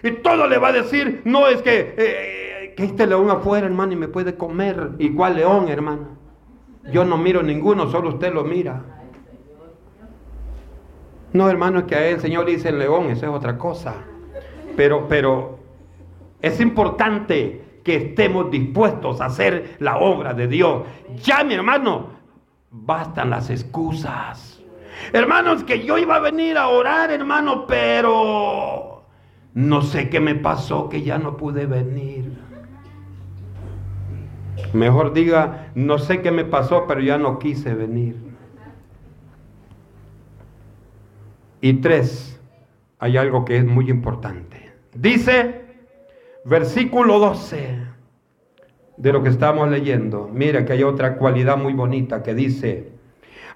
[0.02, 3.94] y todo le va a decir, no es que, eh, que este león afuera, hermano,
[3.94, 4.92] y me puede comer.
[5.00, 6.16] ¿Y cuál león, hermano?
[6.92, 8.95] Yo no miro ninguno, solo usted lo mira.
[11.36, 13.96] No, hermano, que a él el Señor dice el león, eso es otra cosa.
[14.78, 15.60] Pero, pero
[16.42, 20.84] es importante que estemos dispuestos a hacer la obra de Dios.
[21.22, 22.08] Ya, mi hermano,
[22.72, 24.64] bastan las excusas.
[25.12, 29.04] Hermanos, que yo iba a venir a orar, hermano, pero
[29.56, 32.32] no sé qué me pasó que ya no pude venir.
[34.72, 38.25] Mejor diga, no sé qué me pasó, pero ya no quise venir.
[41.62, 42.40] Y tres,
[43.00, 44.72] hay algo que es muy importante.
[44.94, 45.66] Dice,
[46.46, 47.80] versículo 12
[48.98, 50.30] de lo que estamos leyendo.
[50.32, 52.92] Mira que hay otra cualidad muy bonita que dice,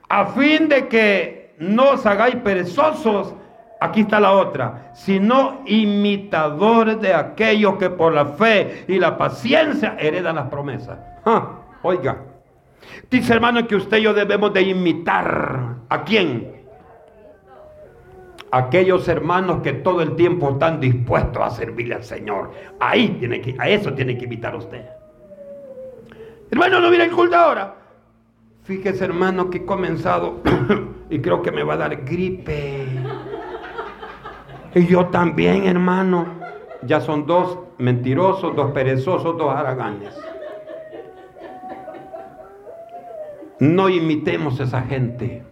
[0.10, 3.36] a fin de que no os hagáis perezosos,
[3.82, 9.96] Aquí está la otra, sino imitadores de aquellos que por la fe y la paciencia
[9.98, 11.00] heredan las promesas.
[11.26, 12.18] Ah, oiga,
[13.10, 16.59] dice hermano que usted y yo debemos de imitar a quién?
[18.52, 22.52] Aquellos hermanos que todo el tiempo están dispuestos a servirle al Señor.
[22.80, 24.86] Ahí tiene que, a eso tiene que imitar usted.
[26.50, 27.76] Hermano, no viene el culto ahora.
[28.64, 30.42] Fíjese, hermano, que he comenzado
[31.10, 32.86] y creo que me va a dar gripe.
[34.74, 36.40] Y yo también, hermano.
[36.84, 40.16] Ya son dos mentirosos, dos perezosos, dos haraganes.
[43.60, 45.44] No imitemos a esa gente.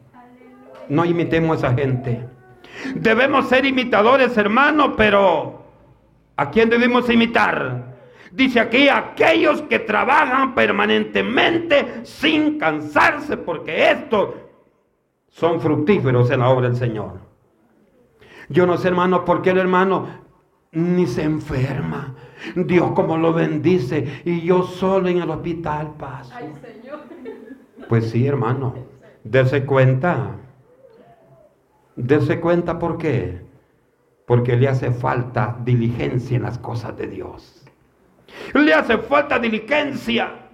[0.88, 2.26] No imitemos a esa gente.
[2.96, 5.64] Debemos ser imitadores, hermano, pero
[6.36, 7.98] ¿a quién debemos imitar?
[8.32, 14.30] Dice aquí, aquellos que trabajan permanentemente sin cansarse, porque estos
[15.30, 17.20] son fructíferos en la obra del Señor.
[18.50, 20.08] Yo no sé, hermano, por qué el hermano
[20.72, 22.16] ni se enferma.
[22.56, 26.34] Dios como lo bendice y yo solo en el hospital paso.
[27.90, 28.76] Pues sí, hermano,
[29.24, 30.36] dése cuenta.
[31.98, 33.42] Dese cuenta por qué.
[34.28, 37.66] Porque le hace falta diligencia en las cosas de Dios.
[38.54, 40.48] Le hace falta diligencia.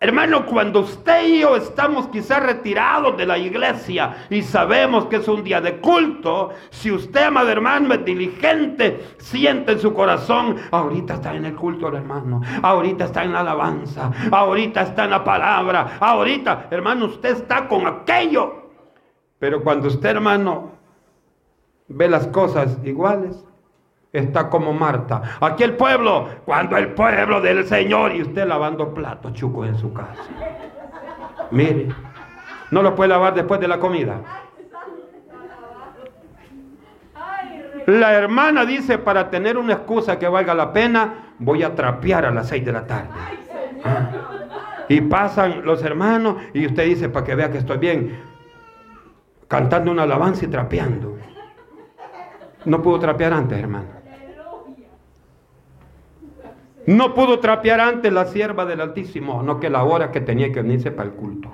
[0.00, 5.26] Hermano, cuando usted y yo estamos quizás retirados de la iglesia y sabemos que es
[5.26, 11.14] un día de culto, si usted, amado hermano, es diligente, siente en su corazón, ahorita
[11.14, 15.98] está en el culto, hermano, ahorita está en la alabanza, ahorita está en la palabra,
[15.98, 18.57] ahorita, hermano, usted está con aquello.
[19.38, 20.72] Pero cuando usted, hermano,
[21.88, 23.44] ve las cosas iguales,
[24.12, 25.22] está como Marta.
[25.40, 29.92] Aquí el pueblo, cuando el pueblo del Señor y usted lavando platos chucos en su
[29.92, 30.22] casa.
[31.50, 31.88] Mire,
[32.70, 34.20] no lo puede lavar después de la comida.
[37.86, 42.30] La hermana dice, para tener una excusa que valga la pena, voy a trapear a
[42.30, 43.08] las seis de la tarde.
[43.82, 44.10] Ah.
[44.90, 48.20] Y pasan los hermanos y usted dice, para que vea que estoy bien,
[49.48, 51.16] cantando una alabanza y trapeando.
[52.66, 53.98] No pudo trapear antes, hermano.
[56.86, 60.62] No pudo trapear antes la sierva del Altísimo, no que la hora que tenía que
[60.62, 61.50] venirse para el culto.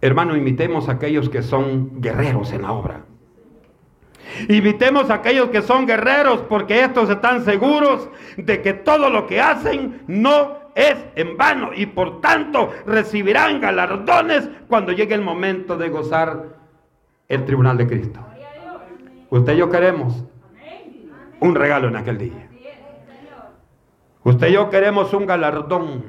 [0.00, 3.04] Hermano, imitemos a aquellos que son guerreros en la obra.
[4.48, 9.40] Imitemos a aquellos que son guerreros porque estos están seguros de que todo lo que
[9.40, 15.88] hacen no es en vano y por tanto recibirán galardones cuando llegue el momento de
[15.88, 16.56] gozar
[17.28, 18.20] el tribunal de Cristo.
[19.30, 20.24] Usted y yo queremos
[21.40, 22.48] un regalo en aquel día.
[24.24, 26.04] Usted y yo queremos un galardón.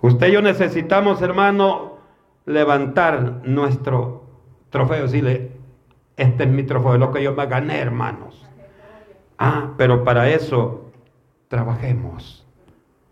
[0.00, 1.98] Usted y yo necesitamos, hermano,
[2.46, 4.24] levantar nuestro
[4.70, 5.02] trofeo.
[5.02, 5.52] Decirle,
[6.16, 8.46] este es mi trofeo, lo que yo me gané, hermanos.
[9.38, 10.92] Ah, pero para eso
[11.48, 12.37] trabajemos.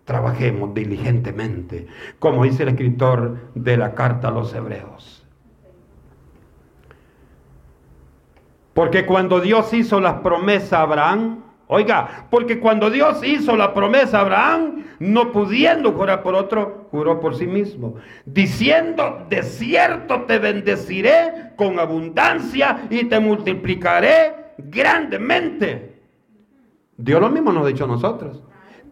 [0.07, 1.89] Trabajemos diligentemente,
[2.21, 5.27] como dice el escritor de la carta a los hebreos.
[8.73, 14.19] Porque cuando Dios hizo la promesa a Abraham, oiga, porque cuando Dios hizo la promesa
[14.19, 20.39] a Abraham, no pudiendo jurar por otro, juró por sí mismo, diciendo, de cierto te
[20.39, 26.01] bendeciré con abundancia y te multiplicaré grandemente.
[26.97, 28.45] Dios lo mismo nos ha dicho a nosotros,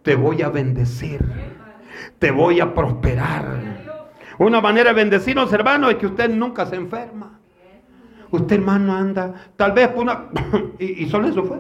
[0.05, 1.21] te voy a bendecir,
[2.19, 3.59] te voy a prosperar.
[4.39, 7.41] Una manera de bendecirnos, hermanos, es que usted nunca se enferma.
[8.31, 10.27] Usted, hermano, anda, tal vez una...
[10.79, 11.59] y, solo eso fue.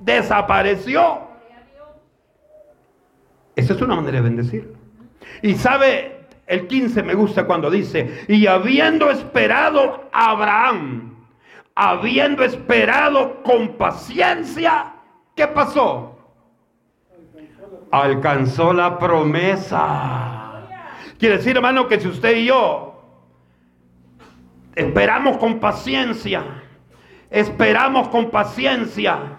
[0.00, 1.26] Desapareció.
[3.56, 4.74] Esa es una manera de bendecir.
[5.42, 11.16] Y sabe, el 15 me gusta cuando dice, y habiendo esperado a Abraham,
[11.74, 14.94] habiendo esperado con paciencia,
[15.34, 16.15] ¿qué pasó?
[17.90, 20.66] Alcanzó la promesa.
[21.18, 22.86] Quiere decir, hermano, que si usted y yo
[24.76, 26.44] Esperamos con paciencia.
[27.30, 29.38] Esperamos con paciencia.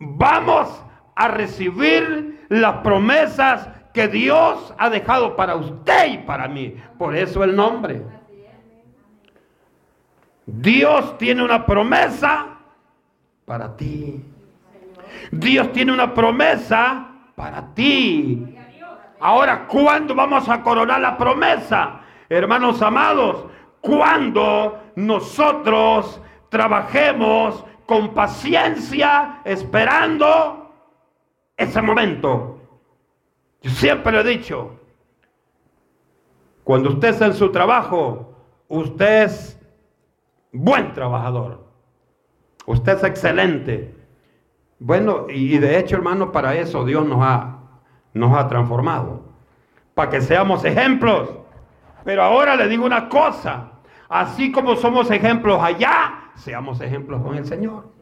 [0.00, 0.84] Vamos
[1.14, 6.76] a recibir las promesas que Dios ha dejado para usted y para mí.
[6.98, 8.02] Por eso el nombre.
[10.44, 12.58] Dios tiene una promesa
[13.44, 14.24] para ti.
[15.30, 18.56] Dios tiene una promesa para ti.
[19.20, 22.00] Ahora, ¿cuándo vamos a coronar la promesa?
[22.28, 23.46] Hermanos amados,
[23.80, 30.72] cuando nosotros trabajemos con paciencia esperando
[31.56, 32.60] ese momento.
[33.62, 34.80] Yo siempre lo he dicho,
[36.62, 38.34] Cuando usted está en su trabajo,
[38.68, 39.60] usted es
[40.50, 41.62] buen trabajador.
[42.64, 43.93] Usted es excelente.
[44.78, 47.58] Bueno, y de hecho, hermano, para eso Dios nos ha,
[48.12, 49.22] nos ha transformado.
[49.94, 51.30] Para que seamos ejemplos.
[52.04, 53.72] Pero ahora le digo una cosa.
[54.08, 57.94] Así como somos ejemplos allá, seamos ejemplos con el Señor.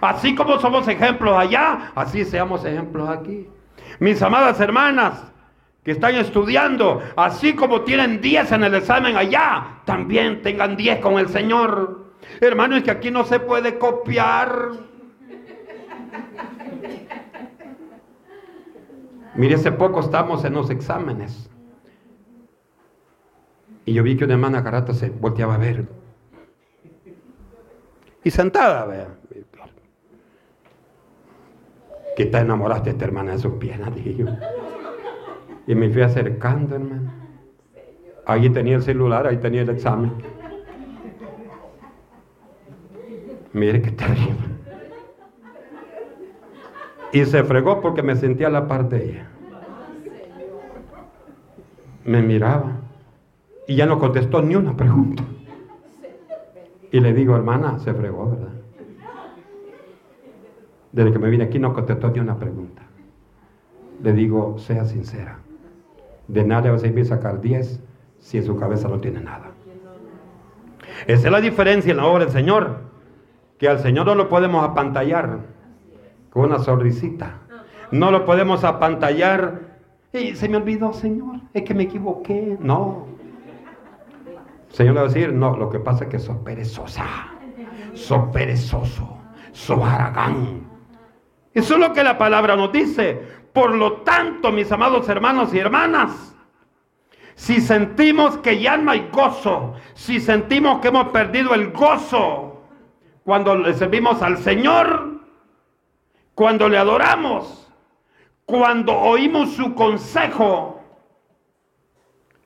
[0.00, 3.48] Así como somos ejemplos allá, así seamos ejemplos aquí.
[3.98, 5.32] Mis amadas hermanas
[5.84, 11.18] que están estudiando, así como tienen 10 en el examen allá, también tengan 10 con
[11.18, 12.12] el Señor.
[12.40, 14.70] Hermano, es que aquí no se puede copiar.
[19.34, 21.48] Mire, hace poco estamos en los exámenes.
[23.84, 25.86] Y yo vi que una hermana carata se volteaba a ver.
[28.24, 29.08] Y sentada, vea.
[32.14, 34.24] Que está enamoraste esta hermana de sus piernas, dije.
[35.66, 37.10] Y me fui acercando, hermano.
[38.26, 40.12] Ahí tenía el celular, ahí tenía el examen.
[43.52, 44.51] Mire qué terrible.
[47.12, 49.26] Y se fregó porque me sentía a la parte de ella.
[52.04, 52.78] Me miraba.
[53.66, 55.22] Y ya no contestó ni una pregunta.
[56.90, 58.52] Y le digo, hermana, se fregó, ¿verdad?
[60.90, 62.82] Desde que me vine aquí no contestó ni una pregunta.
[64.02, 65.38] Le digo, sea sincera.
[66.28, 67.80] De nada le va a servir sacar 10
[68.18, 69.52] si en su cabeza no tiene nada.
[71.06, 72.80] Esa es la diferencia en la obra del Señor.
[73.58, 75.51] Que al Señor no lo podemos apantallar
[76.32, 77.38] con una sonrisita.
[77.90, 79.72] No lo podemos apantallar.
[80.12, 82.56] Y se me olvidó, Señor, es que me equivoqué.
[82.60, 83.06] No.
[84.70, 87.04] Señor le va a decir, no, lo que pasa es que sos perezosa,
[87.92, 89.18] sos perezoso,
[89.52, 90.62] sos aragán.
[91.52, 93.20] Eso es lo que la palabra nos dice.
[93.52, 96.34] Por lo tanto, mis amados hermanos y hermanas,
[97.34, 102.62] si sentimos que ya no hay gozo, si sentimos que hemos perdido el gozo
[103.24, 105.11] cuando le servimos al Señor,
[106.34, 107.70] cuando le adoramos,
[108.46, 110.80] cuando oímos su consejo,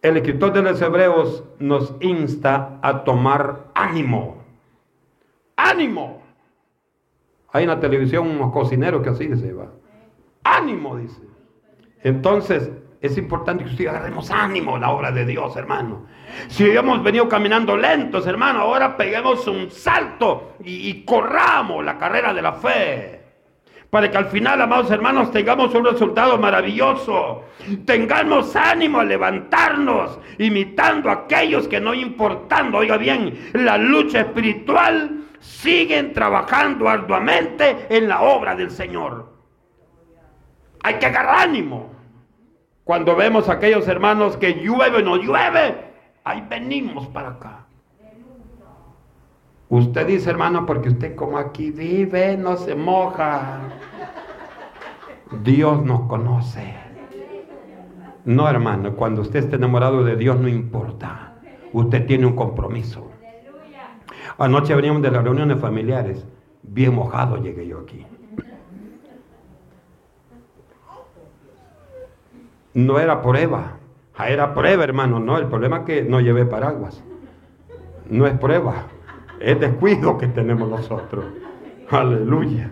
[0.03, 4.45] el escritor de los Hebreos nos insta a tomar ánimo.
[5.57, 6.23] Ánimo.
[7.53, 9.71] Hay en la televisión unos cocineros que así se va.
[10.45, 11.23] Ánimo, dice.
[12.03, 12.71] Entonces,
[13.01, 16.07] es importante que usted agarremos ánimo en la obra de Dios, hermano.
[16.49, 22.35] Si hemos venido caminando lentos, hermano, ahora peguemos un salto y, y corramos la carrera
[22.35, 23.16] de la fe
[23.91, 27.45] para que al final, amados hermanos, tengamos un resultado maravilloso.
[27.85, 35.25] Tengamos ánimo a levantarnos, imitando a aquellos que no importando, oiga bien, la lucha espiritual,
[35.41, 39.33] siguen trabajando arduamente en la obra del Señor.
[40.83, 41.93] Hay que agarrar ánimo.
[42.85, 45.75] Cuando vemos a aquellos hermanos que llueve o no llueve,
[46.25, 47.66] ahí venimos para acá.
[49.69, 53.61] Usted dice, hermano, porque usted como aquí vive, no se moja.
[55.43, 56.75] Dios nos conoce.
[58.25, 61.35] No, hermano, cuando usted esté enamorado de Dios no importa.
[61.73, 63.11] Usted tiene un compromiso.
[64.39, 66.27] Anoche veníamos de las reuniones familiares.
[66.63, 68.07] Bien mojado llegué yo aquí.
[72.75, 73.79] No era prueba.
[74.19, 75.19] Era prueba, hermano.
[75.19, 77.03] No, el problema es que no llevé paraguas.
[78.09, 78.87] No es prueba.
[79.41, 81.25] Es descuido que tenemos nosotros.
[81.91, 82.71] Aleluya.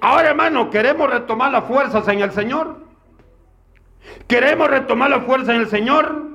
[0.00, 2.86] Ahora, hermano, queremos retomar las fuerzas en el Señor.
[4.26, 6.28] Queremos retomar la fuerza en el Señor.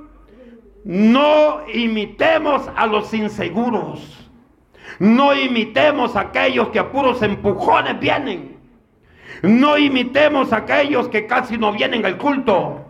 [0.83, 4.29] No imitemos a los inseguros.
[4.99, 8.57] No imitemos a aquellos que a puros empujones vienen.
[9.41, 12.85] No imitemos a aquellos que casi no vienen al culto.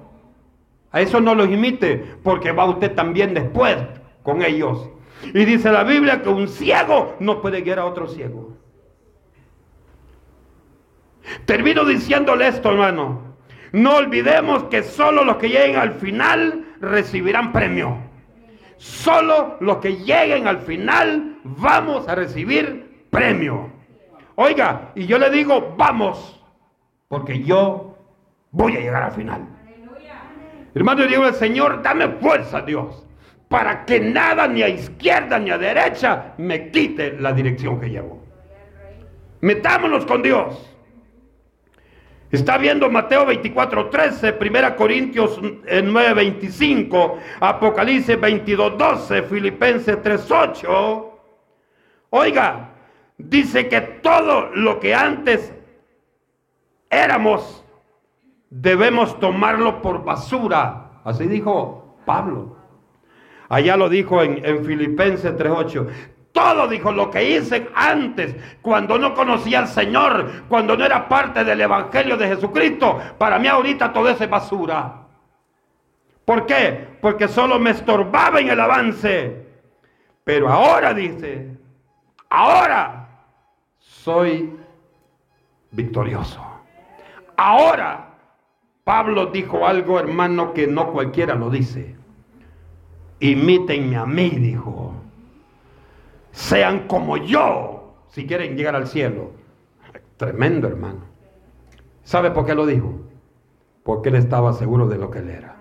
[0.91, 3.77] A eso no los imite, porque va usted también después
[4.21, 4.89] con ellos.
[5.33, 8.57] Y dice la Biblia que un ciego no puede guiar a otro ciego.
[11.45, 13.33] Termino diciéndole esto, hermano.
[13.71, 17.97] No olvidemos que solo los que lleguen al final recibirán premio.
[18.77, 23.71] Solo los que lleguen al final vamos a recibir premio.
[24.35, 26.41] Oiga, y yo le digo, vamos,
[27.07, 27.97] porque yo
[28.51, 29.47] voy a llegar al final.
[30.75, 33.02] Hermano, digo al Señor, dame fuerza, Dios
[33.53, 38.19] para que nada ni a izquierda ni a derecha me quite la dirección que llevo.
[39.41, 40.75] Metámonos con Dios.
[42.31, 51.19] Está viendo Mateo 24, 13, 1 Corintios 9, 25, Apocalipsis 22, 12, Filipenses 3, 8.
[52.09, 52.71] Oiga,
[53.19, 55.53] dice que todo lo que antes
[56.89, 57.63] éramos
[58.49, 61.01] debemos tomarlo por basura.
[61.03, 62.62] Así dijo Pablo.
[63.53, 65.87] Allá lo dijo en, en Filipenses 3.8.
[66.31, 71.43] Todo dijo lo que hice antes, cuando no conocía al Señor, cuando no era parte
[71.43, 72.99] del Evangelio de Jesucristo.
[73.19, 75.03] Para mí ahorita todo es basura.
[76.25, 76.97] ¿Por qué?
[76.99, 79.45] Porque solo me estorbaba en el avance.
[80.23, 81.55] Pero ahora dice,
[82.31, 83.07] ahora
[83.77, 84.57] soy
[85.69, 86.43] victorioso.
[87.37, 88.15] Ahora,
[88.83, 92.01] Pablo dijo algo, hermano, que no cualquiera lo dice.
[93.23, 94.95] Imítenme a mí, dijo.
[96.33, 99.31] Sean como yo, si quieren llegar al cielo.
[100.17, 101.05] Tremendo, hermano.
[102.03, 102.99] ¿Sabe por qué lo dijo?
[103.83, 105.55] Porque él estaba seguro de lo que él era.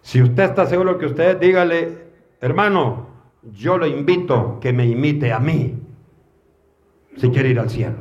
[0.00, 2.04] Si usted está seguro que usted, dígale,
[2.40, 3.08] hermano,
[3.42, 5.74] yo lo invito que me imite a mí,
[7.16, 7.96] si quiere ir al cielo.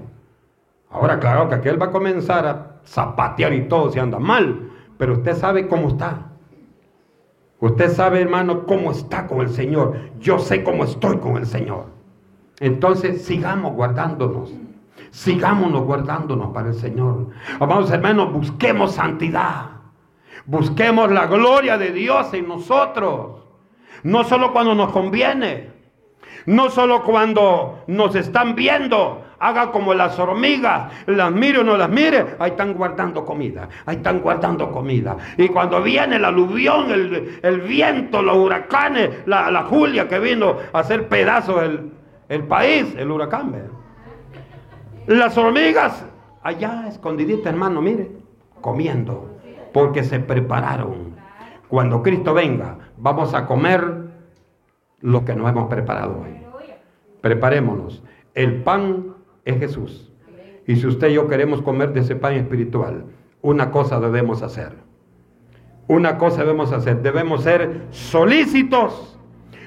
[0.91, 4.69] Ahora, claro que aquel va a comenzar a zapatear y todo si anda mal,
[4.99, 6.32] pero usted sabe cómo está.
[7.63, 9.97] Usted sabe, hermano, cómo está con el Señor.
[10.19, 11.85] Yo sé cómo estoy con el Señor.
[12.59, 14.51] Entonces, sigamos guardándonos.
[15.11, 17.29] Sigámonos guardándonos para el Señor.
[17.59, 19.77] Vamos, hermanos, busquemos santidad.
[20.45, 23.45] Busquemos la gloria de Dios en nosotros.
[24.03, 25.71] No solo cuando nos conviene.
[26.45, 29.22] No solo cuando nos están viendo.
[29.43, 30.91] Haga como las hormigas.
[31.05, 32.35] Las mire o no las mire.
[32.39, 33.67] Ahí están guardando comida.
[33.85, 35.17] Ahí están guardando comida.
[35.37, 41.09] Y cuando viene el aluvión, el, viento, los huracanes, la, Julia que vino a hacer
[41.09, 41.91] pedazos el,
[42.29, 43.53] el país, el huracán.
[45.07, 46.05] Las hormigas
[46.41, 48.11] allá escondiditas, hermano, mire,
[48.61, 49.39] comiendo
[49.73, 51.15] porque se prepararon.
[51.67, 54.03] Cuando Cristo venga, vamos a comer
[55.01, 56.41] lo que nos hemos preparado hoy.
[57.19, 58.03] Preparémonos.
[58.33, 59.12] El pan
[59.45, 60.11] es Jesús.
[60.65, 63.05] Y si usted y yo queremos comer de ese pan espiritual,
[63.41, 64.73] una cosa debemos hacer.
[65.87, 67.01] Una cosa debemos hacer.
[67.01, 69.19] Debemos ser solícitos,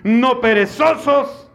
[0.03, 1.51] no perezosos,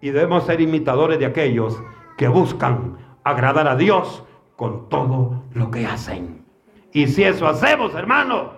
[0.00, 1.80] y debemos ser imitadores de aquellos
[2.16, 4.24] que buscan agradar a Dios
[4.56, 6.44] con todo lo que hacen.
[6.92, 8.52] Y si eso hacemos, hermano,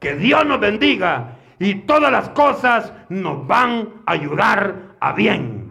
[0.00, 5.63] que Dios nos bendiga y todas las cosas nos van a ayudar a bien.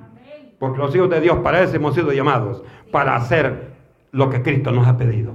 [0.64, 3.74] Porque los hijos de Dios para eso hemos sido llamados, para hacer
[4.14, 5.34] lo que Cristo nos ha pedido.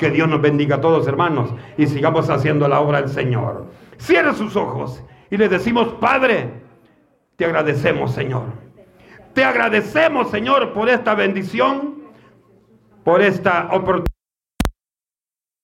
[0.00, 3.66] Que Dios nos bendiga a todos, hermanos, y sigamos haciendo la obra del Señor.
[3.98, 5.00] Cierre sus ojos
[5.30, 6.54] y le decimos, Padre,
[7.36, 8.46] te agradecemos, Señor.
[9.32, 11.94] Te agradecemos, Señor, por esta bendición,
[13.04, 14.13] por esta oportunidad.